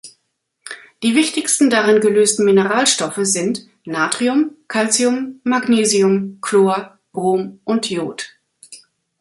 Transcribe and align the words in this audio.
Die 1.03 1.13
wichtigsten 1.15 1.69
darin 1.69 2.01
gelösten 2.01 2.43
Mineralstoffe 2.43 3.19
sind 3.21 3.67
Natrium, 3.85 4.55
Kalzium, 4.67 5.41
Magnesium, 5.43 6.39
Chlor, 6.41 6.97
Brom 7.11 7.59
und 7.65 7.91
Iod. 7.91 8.31